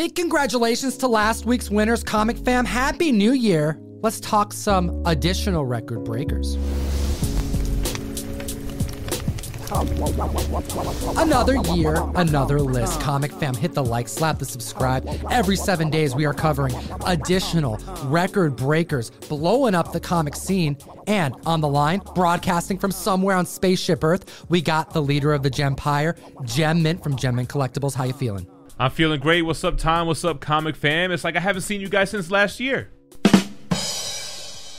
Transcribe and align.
Big 0.00 0.16
congratulations 0.16 0.96
to 0.96 1.06
last 1.06 1.44
week's 1.44 1.70
winners, 1.70 2.02
Comic 2.02 2.38
Fam. 2.38 2.64
Happy 2.64 3.12
New 3.12 3.32
Year. 3.32 3.78
Let's 4.00 4.18
talk 4.18 4.54
some 4.54 5.02
additional 5.04 5.66
record 5.66 6.04
breakers. 6.04 6.54
Another 11.18 11.56
year, 11.74 12.02
another 12.14 12.60
list. 12.60 12.98
Comic 13.02 13.30
Fam, 13.30 13.54
hit 13.54 13.74
the 13.74 13.84
like, 13.84 14.08
slap 14.08 14.38
the 14.38 14.46
subscribe. 14.46 15.06
Every 15.30 15.54
seven 15.54 15.90
days, 15.90 16.14
we 16.14 16.24
are 16.24 16.32
covering 16.32 16.74
additional 17.04 17.76
record 18.04 18.56
breakers, 18.56 19.10
blowing 19.28 19.74
up 19.74 19.92
the 19.92 20.00
comic 20.00 20.34
scene. 20.34 20.78
And 21.08 21.34
on 21.44 21.60
the 21.60 21.68
line, 21.68 22.00
broadcasting 22.14 22.78
from 22.78 22.90
somewhere 22.90 23.36
on 23.36 23.44
Spaceship 23.44 24.02
Earth, 24.02 24.46
we 24.48 24.62
got 24.62 24.94
the 24.94 25.02
leader 25.02 25.34
of 25.34 25.42
the 25.42 25.50
Gempire, 25.50 26.16
Gem 26.46 26.82
Mint 26.82 27.02
from 27.02 27.16
Gem 27.16 27.36
Mint 27.36 27.50
Collectibles. 27.50 27.94
How 27.94 28.04
you 28.04 28.14
feeling? 28.14 28.46
I'm 28.80 28.90
feeling 28.90 29.20
great. 29.20 29.42
What's 29.42 29.62
up, 29.62 29.76
Tom? 29.76 30.06
What's 30.06 30.24
up, 30.24 30.40
Comic 30.40 30.74
Fam? 30.74 31.12
It's 31.12 31.22
like 31.22 31.36
I 31.36 31.40
haven't 31.40 31.60
seen 31.62 31.82
you 31.82 31.90
guys 31.90 32.08
since 32.08 32.30
last 32.30 32.58
year. 32.58 32.88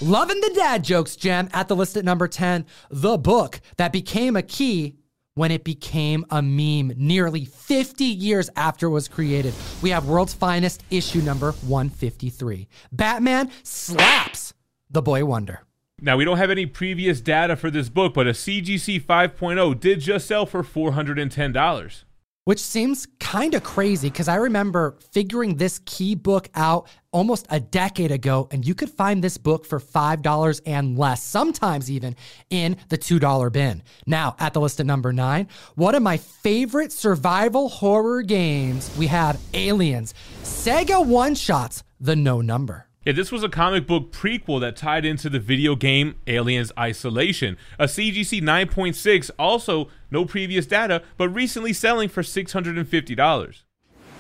Loving 0.02 0.42
the 0.42 0.52
dad 0.56 0.84
jokes, 0.84 1.16
Gem, 1.16 1.50
at 1.54 1.68
the 1.68 1.76
list 1.76 1.96
at 1.96 2.04
number 2.04 2.28
10. 2.28 2.66
The 2.90 3.20
book 3.20 3.62
that 3.78 3.94
became 3.94 4.36
a 4.36 4.42
key 4.42 4.96
when 5.36 5.52
it 5.52 5.64
became 5.64 6.26
a 6.32 6.42
meme 6.42 6.94
nearly 6.98 7.46
50 7.46 8.04
years 8.04 8.50
after 8.56 8.88
it 8.88 8.90
was 8.90 9.08
created. 9.08 9.54
We 9.84 9.92
have 9.92 10.08
World's 10.08 10.34
Finest 10.34 10.82
issue 10.90 11.22
number 11.22 11.52
153. 11.52 12.68
Batman 12.92 13.52
slaps 13.62 14.56
the 14.90 15.04
boy 15.04 15.26
wonder. 15.26 15.62
Now, 16.02 16.18
we 16.18 16.26
don't 16.26 16.38
have 16.38 16.50
any 16.50 16.66
previous 16.66 17.22
data 17.22 17.56
for 17.56 17.70
this 17.70 17.88
book, 17.88 18.16
but 18.16 18.26
a 18.26 18.32
CGC 18.32 19.04
5.0 19.04 19.80
did 19.80 20.00
just 20.00 20.26
sell 20.26 20.48
for 20.48 20.64
$410 20.64 22.04
which 22.46 22.60
seems 22.60 23.08
kind 23.20 23.54
of 23.54 23.64
crazy 23.64 24.10
because 24.10 24.28
I 24.28 24.36
remember 24.36 24.98
figuring 25.12 25.56
this 25.56 25.80
key 25.86 26.16
book 26.16 26.50
out 26.56 26.88
almost 27.12 27.46
a 27.50 27.60
decade 27.60 28.12
ago, 28.12 28.48
and 28.52 28.66
you 28.66 28.74
could 28.74 28.90
find 28.90 29.24
this 29.24 29.38
book 29.38 29.66
for 29.66 29.80
$5 29.80 30.62
and 30.66 30.98
less, 30.98 31.24
sometimes 31.24 31.92
even 31.92 32.16
in 32.50 32.78
the 32.90 32.98
$2 32.98 33.52
bin. 33.52 33.84
Now, 34.08 34.36
at 34.40 34.54
the 34.54 34.62
list 34.62 34.80
at 34.80 34.86
number 34.86 35.14
nine, 35.14 35.48
one 35.76 35.96
of 35.96 36.04
my 36.04 36.18
favorite 36.18 36.92
survival 36.92 37.70
horror 37.70 38.22
games, 38.22 38.90
we 38.98 39.08
have 39.08 39.40
Aliens, 39.54 40.14
Sega 40.44 41.06
One 41.06 41.36
Shots, 41.36 41.84
The 42.00 42.16
No 42.16 42.42
Number. 42.42 42.88
Yeah, 43.04 43.14
this 43.14 43.32
was 43.32 43.44
a 43.44 43.50
comic 43.50 43.88
book 43.88 44.12
prequel 44.12 44.60
that 44.62 44.76
tied 44.76 45.06
into 45.06 45.28
the 45.28 45.40
video 45.40 45.76
game 45.76 46.18
Aliens 46.28 46.72
Isolation. 46.78 47.58
A 47.80 47.86
CGC 47.86 48.44
9.6, 48.44 49.32
also 49.40 49.90
no 50.12 50.24
previous 50.24 50.68
data, 50.68 51.02
but 51.18 51.30
recently 51.30 51.74
selling 51.74 52.10
for 52.10 52.22
$650. 52.22 53.64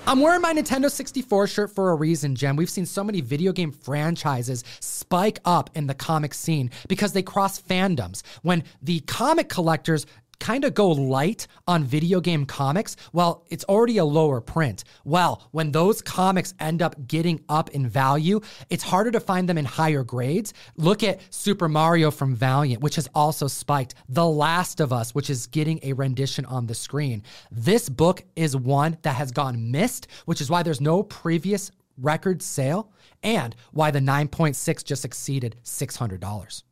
I'm 0.07 0.19
wearing 0.19 0.41
my 0.41 0.51
Nintendo 0.51 0.89
64 0.89 1.45
shirt 1.45 1.69
for 1.69 1.91
a 1.91 1.95
reason, 1.95 2.33
Gem. 2.33 2.55
We've 2.55 2.71
seen 2.71 2.87
so 2.87 3.03
many 3.03 3.21
video 3.21 3.51
game 3.51 3.71
franchises 3.71 4.63
spike 4.79 5.37
up 5.45 5.69
in 5.75 5.85
the 5.85 5.93
comic 5.93 6.33
scene 6.33 6.71
because 6.87 7.13
they 7.13 7.21
cross 7.21 7.61
fandoms. 7.61 8.23
When 8.41 8.63
the 8.81 9.01
comic 9.01 9.47
collectors 9.47 10.07
kind 10.41 10.65
of 10.65 10.73
go 10.73 10.89
light 10.89 11.47
on 11.67 11.85
video 11.85 12.19
game 12.19 12.45
comics, 12.45 12.97
well, 13.13 13.45
it's 13.49 13.63
already 13.65 13.99
a 13.99 14.03
lower 14.03 14.41
print. 14.41 14.83
Well, 15.05 15.47
when 15.51 15.71
those 15.71 16.01
comics 16.01 16.53
end 16.59 16.81
up 16.81 17.07
getting 17.07 17.39
up 17.47 17.69
in 17.69 17.87
value, 17.87 18.41
it's 18.69 18.83
harder 18.83 19.11
to 19.11 19.19
find 19.19 19.47
them 19.47 19.57
in 19.57 19.65
higher 19.65 20.03
grades. 20.03 20.53
Look 20.75 21.03
at 21.03 21.21
Super 21.29 21.69
Mario 21.69 22.11
from 22.11 22.35
Valiant, 22.35 22.81
which 22.81 22.95
has 22.95 23.07
also 23.13 23.47
spiked. 23.47 23.93
The 24.09 24.25
Last 24.25 24.81
of 24.81 24.91
Us, 24.91 25.15
which 25.15 25.29
is 25.29 25.47
getting 25.47 25.79
a 25.83 25.93
rendition 25.93 26.43
on 26.45 26.65
the 26.65 26.75
screen. 26.75 27.23
This 27.51 27.87
book 27.87 28.23
is 28.35 28.57
one 28.57 28.97
that 29.03 29.15
has 29.15 29.31
gone 29.31 29.71
missed, 29.71 30.07
which 30.25 30.41
is 30.41 30.49
why 30.49 30.63
there's 30.63 30.81
no 30.81 31.03
previous 31.03 31.71
record 31.97 32.41
sale 32.41 32.91
and 33.21 33.55
why 33.71 33.91
the 33.91 33.99
9.6 33.99 34.83
just 34.83 35.05
exceeded 35.05 35.55
$600. 35.63 36.63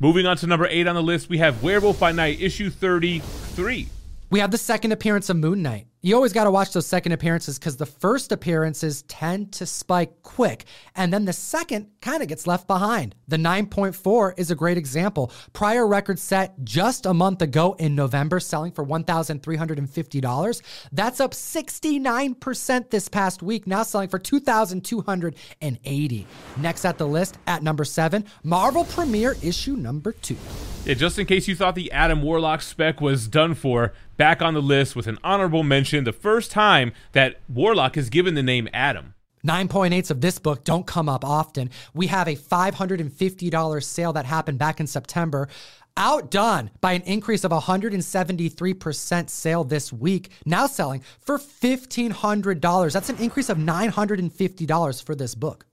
Moving 0.00 0.26
on 0.26 0.36
to 0.38 0.46
number 0.46 0.66
eight 0.66 0.86
on 0.88 0.94
the 0.94 1.02
list, 1.02 1.28
we 1.28 1.38
have 1.38 1.62
Werewolf 1.62 2.00
by 2.00 2.12
Night, 2.12 2.40
issue 2.40 2.68
33. 2.68 3.88
We 4.30 4.40
have 4.40 4.50
the 4.50 4.58
second 4.58 4.92
appearance 4.92 5.30
of 5.30 5.36
Moon 5.36 5.62
Knight. 5.62 5.86
You 6.04 6.14
always 6.16 6.34
got 6.34 6.44
to 6.44 6.50
watch 6.50 6.74
those 6.74 6.86
second 6.86 7.12
appearances 7.12 7.58
because 7.58 7.78
the 7.78 7.86
first 7.86 8.30
appearances 8.30 9.04
tend 9.04 9.52
to 9.52 9.64
spike 9.64 10.22
quick, 10.22 10.66
and 10.94 11.10
then 11.10 11.24
the 11.24 11.32
second 11.32 11.86
kind 12.02 12.20
of 12.20 12.28
gets 12.28 12.46
left 12.46 12.66
behind. 12.66 13.14
The 13.26 13.38
9.4 13.38 14.38
is 14.38 14.50
a 14.50 14.54
great 14.54 14.76
example. 14.76 15.32
Prior 15.54 15.86
record 15.86 16.18
set 16.18 16.62
just 16.62 17.06
a 17.06 17.14
month 17.14 17.40
ago 17.40 17.74
in 17.78 17.94
November, 17.94 18.38
selling 18.38 18.72
for 18.72 18.84
$1,350. 18.84 20.62
That's 20.92 21.20
up 21.20 21.30
69% 21.30 22.90
this 22.90 23.08
past 23.08 23.42
week, 23.42 23.66
now 23.66 23.82
selling 23.82 24.10
for 24.10 24.18
2,280. 24.18 26.26
Next 26.58 26.84
at 26.84 26.98
the 26.98 27.08
list, 27.08 27.38
at 27.46 27.62
number 27.62 27.86
seven, 27.86 28.26
Marvel 28.42 28.84
Premiere 28.84 29.36
issue 29.42 29.74
number 29.74 30.12
two. 30.12 30.36
Yeah, 30.84 30.92
just 30.92 31.18
in 31.18 31.24
case 31.24 31.48
you 31.48 31.56
thought 31.56 31.76
the 31.76 31.90
Adam 31.92 32.20
Warlock 32.20 32.60
spec 32.60 33.00
was 33.00 33.26
done 33.26 33.54
for, 33.54 33.94
back 34.16 34.42
on 34.42 34.54
the 34.54 34.62
list 34.62 34.96
with 34.96 35.06
an 35.06 35.18
honorable 35.24 35.62
mention, 35.62 36.04
the 36.04 36.12
first 36.12 36.50
time 36.50 36.92
that 37.12 37.40
Warlock 37.48 37.96
is 37.96 38.10
given 38.10 38.34
the 38.34 38.42
name 38.42 38.68
Adam. 38.72 39.14
9.8s 39.46 40.10
of 40.10 40.20
this 40.22 40.38
book 40.38 40.64
don't 40.64 40.86
come 40.86 41.08
up 41.08 41.24
often. 41.24 41.70
We 41.92 42.06
have 42.06 42.28
a 42.28 42.36
$550 42.36 43.84
sale 43.84 44.12
that 44.14 44.24
happened 44.24 44.58
back 44.58 44.80
in 44.80 44.86
September 44.86 45.48
outdone 45.96 46.70
by 46.80 46.92
an 46.92 47.02
increase 47.02 47.44
of 47.44 47.52
173% 47.52 49.30
sale 49.30 49.64
this 49.64 49.92
week, 49.92 50.30
now 50.44 50.66
selling 50.66 51.02
for 51.20 51.38
$1,500. 51.38 52.92
That's 52.92 53.08
an 53.08 53.18
increase 53.18 53.48
of 53.48 53.58
$950 53.58 55.04
for 55.04 55.14
this 55.14 55.34
book. 55.34 55.66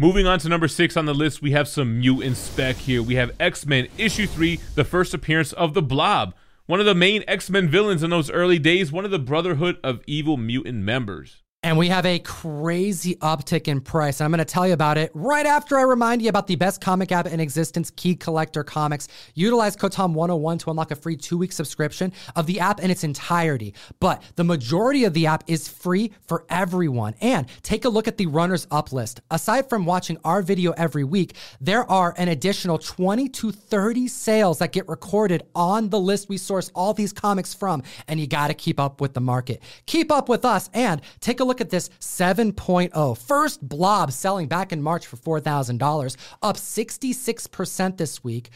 Moving 0.00 0.26
on 0.26 0.38
to 0.40 0.48
number 0.48 0.68
six 0.68 0.96
on 0.96 1.06
the 1.06 1.14
list, 1.14 1.42
we 1.42 1.50
have 1.50 1.66
some 1.66 1.98
mutant 1.98 2.36
spec 2.36 2.76
here. 2.76 3.02
We 3.02 3.16
have 3.16 3.32
X 3.40 3.66
Men 3.66 3.88
issue 3.98 4.28
three, 4.28 4.60
the 4.76 4.84
first 4.84 5.12
appearance 5.12 5.52
of 5.52 5.74
the 5.74 5.82
Blob, 5.82 6.34
one 6.68 6.80
of 6.80 6.86
the 6.86 6.94
main 6.94 7.24
X 7.26 7.48
Men 7.48 7.66
villains 7.66 8.02
in 8.02 8.10
those 8.10 8.30
early 8.30 8.58
days, 8.58 8.92
one 8.92 9.06
of 9.06 9.10
the 9.10 9.18
Brotherhood 9.18 9.78
of 9.82 10.02
Evil 10.06 10.36
mutant 10.36 10.84
members. 10.84 11.42
And 11.68 11.76
we 11.76 11.88
have 11.88 12.06
a 12.06 12.18
crazy 12.20 13.16
uptick 13.16 13.68
in 13.68 13.82
price. 13.82 14.20
And 14.20 14.24
I'm 14.24 14.30
going 14.30 14.38
to 14.38 14.46
tell 14.46 14.66
you 14.66 14.72
about 14.72 14.96
it 14.96 15.10
right 15.12 15.44
after 15.44 15.78
I 15.78 15.82
remind 15.82 16.22
you 16.22 16.30
about 16.30 16.46
the 16.46 16.56
best 16.56 16.80
comic 16.80 17.12
app 17.12 17.26
in 17.26 17.40
existence, 17.40 17.90
Key 17.90 18.16
Collector 18.16 18.64
Comics. 18.64 19.06
Utilize 19.34 19.76
code 19.76 19.92
TOM101 19.92 20.60
to 20.60 20.70
unlock 20.70 20.92
a 20.92 20.96
free 20.96 21.14
two 21.14 21.36
week 21.36 21.52
subscription 21.52 22.10
of 22.36 22.46
the 22.46 22.58
app 22.58 22.80
in 22.80 22.90
its 22.90 23.04
entirety. 23.04 23.74
But 24.00 24.22
the 24.36 24.44
majority 24.44 25.04
of 25.04 25.12
the 25.12 25.26
app 25.26 25.44
is 25.46 25.68
free 25.68 26.12
for 26.26 26.46
everyone. 26.48 27.14
And 27.20 27.46
take 27.62 27.84
a 27.84 27.90
look 27.90 28.08
at 28.08 28.16
the 28.16 28.28
runners 28.28 28.66
up 28.70 28.90
list. 28.90 29.20
Aside 29.30 29.68
from 29.68 29.84
watching 29.84 30.16
our 30.24 30.40
video 30.40 30.72
every 30.72 31.04
week, 31.04 31.34
there 31.60 31.84
are 31.90 32.14
an 32.16 32.28
additional 32.28 32.78
20 32.78 33.28
to 33.28 33.52
30 33.52 34.08
sales 34.08 34.60
that 34.60 34.72
get 34.72 34.88
recorded 34.88 35.42
on 35.54 35.90
the 35.90 36.00
list 36.00 36.30
we 36.30 36.38
source 36.38 36.70
all 36.74 36.94
these 36.94 37.12
comics 37.12 37.52
from. 37.52 37.82
And 38.06 38.18
you 38.18 38.26
got 38.26 38.48
to 38.48 38.54
keep 38.54 38.80
up 38.80 39.02
with 39.02 39.12
the 39.12 39.20
market. 39.20 39.60
Keep 39.84 40.10
up 40.10 40.30
with 40.30 40.46
us 40.46 40.70
and 40.72 41.02
take 41.20 41.40
a 41.40 41.44
look 41.44 41.57
at 41.60 41.70
this 41.70 41.88
7.0. 42.00 43.18
First 43.18 43.66
blob 43.66 44.12
selling 44.12 44.46
back 44.48 44.72
in 44.72 44.82
March 44.82 45.06
for 45.06 45.16
$4,000, 45.16 46.16
up 46.42 46.56
66% 46.56 47.96
this 47.96 48.24
week, 48.24 48.50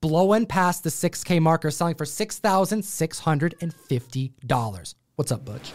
blowing 0.00 0.46
past 0.46 0.84
the 0.84 0.90
6K 0.90 1.40
marker, 1.40 1.70
selling 1.70 1.94
for 1.94 2.04
$6,650. 2.04 4.94
What's 5.16 5.32
up, 5.32 5.44
Butch? 5.44 5.72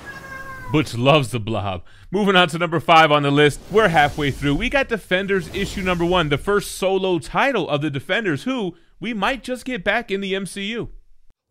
Butch 0.71 0.95
loves 0.95 1.31
the 1.31 1.39
blob. 1.39 1.83
Moving 2.09 2.35
on 2.35 2.47
to 2.47 2.57
number 2.57 2.79
five 2.79 3.11
on 3.11 3.21
the 3.23 3.31
list. 3.31 3.59
We're 3.69 3.89
halfway 3.89 4.31
through. 4.31 4.55
We 4.55 4.69
got 4.69 4.89
Defenders 4.89 5.53
issue 5.53 5.83
number 5.83 6.05
one, 6.05 6.29
the 6.29 6.37
first 6.37 6.71
solo 6.71 7.19
title 7.19 7.69
of 7.69 7.81
the 7.81 7.91
Defenders, 7.91 8.43
who 8.43 8.75
we 8.99 9.13
might 9.13 9.43
just 9.43 9.65
get 9.65 9.83
back 9.83 10.09
in 10.09 10.21
the 10.21 10.33
MCU 10.33 10.87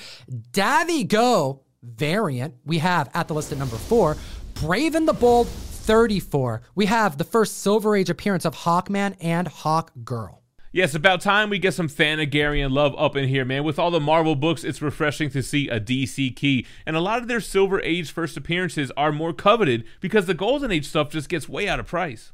Davi 0.51 1.07
Go 1.07 1.63
variant, 1.83 2.55
we 2.67 2.79
have 2.79 3.09
at 3.15 3.29
the 3.29 3.35
list 3.35 3.53
at 3.53 3.59
number 3.59 3.77
four, 3.77 4.17
Brave 4.55 4.97
and 4.97 5.07
the 5.07 5.13
Bold 5.13 5.47
34. 5.49 6.63
We 6.75 6.87
have 6.87 7.19
the 7.19 7.25
first 7.25 7.59
Silver 7.59 7.95
Age 7.95 8.11
appearance 8.11 8.45
of 8.45 8.55
Hawkman 8.57 9.17
and 9.21 9.47
Hawk 9.47 9.93
Girl. 10.03 10.38
Yes, 10.79 10.95
about 10.95 11.21
time 11.21 11.51
we 11.51 11.59
get 11.59 11.75
some 11.75 11.89
Thanagarian 11.89 12.71
love 12.71 12.95
up 12.97 13.17
in 13.17 13.29
here, 13.29 13.45
man. 13.45 13.65
With 13.65 13.81
all 13.81 13.91
the 13.91 13.99
Marvel 13.99 14.37
books, 14.37 14.63
it's 14.63 14.81
refreshing 14.81 15.29
to 15.31 15.43
see 15.43 15.69
a 15.69 15.81
DC 15.81 16.37
key. 16.37 16.65
And 16.87 16.95
a 16.95 17.01
lot 17.01 17.21
of 17.21 17.27
their 17.27 17.41
Silver 17.41 17.83
Age 17.83 18.13
first 18.13 18.37
appearances 18.37 18.93
are 18.97 19.11
more 19.11 19.33
coveted 19.33 19.83
because 19.99 20.27
the 20.27 20.35
Golden 20.35 20.71
Age 20.71 20.87
stuff 20.87 21.11
just 21.11 21.29
gets 21.29 21.49
way 21.49 21.67
out 21.67 21.81
of 21.81 21.89
price 21.89 22.31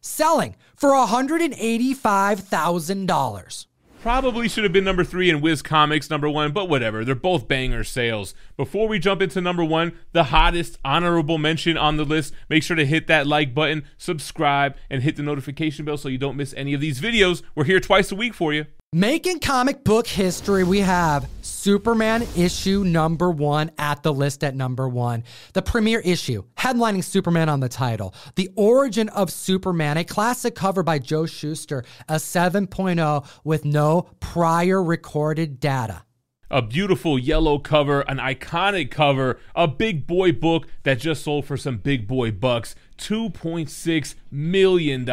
selling 0.05 0.55
for 0.77 0.91
$185,000. 0.91 3.67
Probably 4.03 4.49
should 4.51 4.65
have 4.65 4.73
been 4.73 4.85
number 4.85 5.03
three 5.03 5.31
in 5.31 5.41
Whiz 5.41 5.63
Comics 5.63 6.11
number 6.11 6.29
one, 6.29 6.53
but 6.53 6.69
whatever. 6.69 7.07
They're 7.07 7.15
both 7.15 7.49
banger 7.49 7.85
sales. 7.85 8.35
Before 8.57 8.87
we 8.87 9.01
jump 9.01 9.21
into 9.21 9.41
number 9.41 9.65
one, 9.65 9.99
the 10.13 10.25
hottest 10.25 10.79
honorable 10.85 11.39
mention 11.39 11.77
on 11.77 11.97
the 11.97 12.05
list, 12.05 12.33
make 12.49 12.63
sure 12.63 12.77
to 12.77 12.87
hit 12.87 13.09
that 13.09 13.27
like 13.27 13.53
button, 13.53 13.85
subscribe, 13.97 14.77
and 14.89 15.03
hit 15.03 15.17
the 15.17 15.23
notification 15.23 15.85
bell 15.85 15.97
so 15.97 16.09
you 16.09 16.19
don't 16.19 16.37
miss 16.37 16.55
any 16.57 16.73
of 16.73 16.81
these 16.81 17.01
videos. 17.01 17.43
We're 17.57 17.65
here 17.65 17.81
twice 17.81 18.13
a 18.13 18.15
week 18.15 18.33
for 18.33 18.53
you. 18.53 18.67
Making 18.93 19.41
comic 19.41 19.83
book 19.83 20.07
history, 20.07 20.63
we 20.63 20.79
have 20.79 21.29
Superman 21.43 22.25
issue 22.37 22.85
number 22.85 23.29
one 23.29 23.73
at 23.77 24.05
the 24.05 24.13
list 24.13 24.45
at 24.45 24.55
number 24.55 24.89
one. 24.89 25.25
The 25.53 25.63
premiere 25.63 25.99
issue, 25.99 26.45
headlining 26.57 27.03
Superman 27.03 27.49
on 27.49 27.59
the 27.59 27.69
title. 27.69 28.15
The 28.37 28.51
origin 28.55 29.09
of 29.09 29.33
Superman, 29.33 29.97
a 29.97 30.05
classic 30.05 30.55
cover 30.55 30.85
by 30.85 31.01
Joe 31.01 31.27
Shuster, 31.27 31.85
a 32.09 32.15
7.0 32.15 33.27
with 33.43 33.65
no 33.65 34.03
prior 34.21 34.81
recorded 34.81 35.59
data. 35.59 36.04
A 36.51 36.63
beautiful 36.63 37.19
yellow 37.19 37.59
cover, 37.59 38.03
an 38.03 38.19
iconic 38.19 38.91
cover, 38.91 39.39
a 39.55 39.67
big 39.67 40.07
boy 40.07 40.33
book 40.33 40.67
that 40.83 40.99
just 40.99 41.25
sold 41.25 41.47
for 41.47 41.57
some 41.57 41.79
big 41.79 42.07
boy 42.07 42.31
bucks 42.31 42.75
$2.6 42.99 44.15
million. 44.31 45.09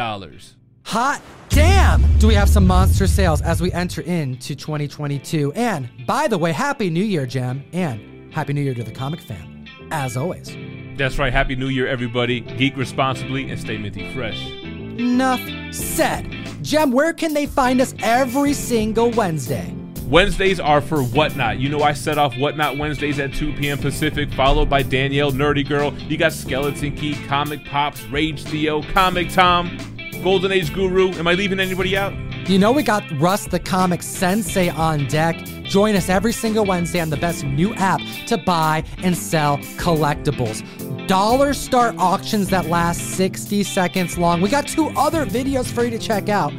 Hot 0.84 1.22
damn! 1.48 2.18
Do 2.18 2.26
we 2.26 2.34
have 2.34 2.48
some 2.48 2.66
monster 2.66 3.06
sales 3.06 3.40
as 3.40 3.60
we 3.60 3.72
enter 3.72 4.02
into 4.02 4.54
2022? 4.54 5.52
And 5.54 5.88
by 6.06 6.28
the 6.28 6.36
way, 6.38 6.52
Happy 6.52 6.90
New 6.90 7.04
Year, 7.04 7.24
Gem, 7.24 7.64
and 7.72 8.32
Happy 8.32 8.52
New 8.52 8.62
Year 8.62 8.74
to 8.74 8.82
the 8.82 8.90
comic 8.90 9.20
fan, 9.20 9.68
as 9.90 10.16
always. 10.16 10.54
That's 10.96 11.18
right. 11.18 11.32
Happy 11.32 11.56
New 11.56 11.68
Year, 11.68 11.86
everybody. 11.86 12.40
Geek 12.40 12.76
responsibly 12.76 13.48
and 13.48 13.58
stay 13.58 13.78
minty 13.78 14.12
fresh. 14.12 14.44
Enough 14.50 15.40
said. 15.72 16.30
Gem, 16.62 16.92
where 16.92 17.12
can 17.12 17.32
they 17.32 17.46
find 17.46 17.80
us 17.80 17.94
every 18.02 18.52
single 18.52 19.10
Wednesday? 19.12 19.74
Wednesdays 20.08 20.60
are 20.60 20.80
for 20.80 21.02
Whatnot. 21.02 21.58
You 21.58 21.68
know, 21.68 21.82
I 21.82 21.92
set 21.92 22.18
off 22.18 22.34
Whatnot 22.36 22.78
Wednesdays 22.78 23.18
at 23.18 23.32
2 23.34 23.54
p.m. 23.54 23.78
Pacific, 23.78 24.32
followed 24.34 24.68
by 24.68 24.82
Danielle 24.82 25.32
Nerdy 25.32 25.66
Girl. 25.66 25.94
You 25.94 26.16
got 26.16 26.32
Skeleton 26.32 26.96
Key, 26.96 27.14
Comic 27.26 27.64
Pops, 27.64 28.02
Rage 28.04 28.42
Theo, 28.44 28.82
Comic 28.82 29.30
Tom. 29.30 29.78
Golden 30.22 30.52
Age 30.52 30.72
Guru. 30.72 31.08
Am 31.14 31.26
I 31.26 31.34
leaving 31.34 31.58
anybody 31.58 31.96
out? 31.96 32.14
You 32.48 32.58
know, 32.58 32.72
we 32.72 32.82
got 32.82 33.04
Russ 33.20 33.46
the 33.46 33.58
Comic 33.58 34.02
Sensei 34.02 34.68
on 34.68 35.06
deck. 35.08 35.36
Join 35.64 35.96
us 35.96 36.08
every 36.08 36.32
single 36.32 36.64
Wednesday 36.64 37.00
on 37.00 37.10
the 37.10 37.16
best 37.16 37.44
new 37.44 37.74
app 37.74 38.00
to 38.26 38.38
buy 38.38 38.84
and 38.98 39.16
sell 39.16 39.58
collectibles. 39.78 40.62
Dollar 41.08 41.54
start 41.54 41.96
auctions 41.98 42.48
that 42.50 42.66
last 42.66 43.00
60 43.16 43.64
seconds 43.64 44.16
long. 44.16 44.40
We 44.40 44.48
got 44.48 44.68
two 44.68 44.88
other 44.90 45.26
videos 45.26 45.66
for 45.66 45.82
you 45.84 45.90
to 45.90 45.98
check 45.98 46.28
out. 46.28 46.52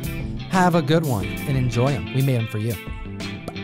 Have 0.51 0.75
a 0.75 0.81
good 0.81 1.05
one 1.05 1.25
and 1.25 1.57
enjoy 1.57 1.91
them. 1.91 2.13
We 2.13 2.21
made 2.21 2.37
them 2.37 2.47
for 2.47 2.59
you. 2.59 2.75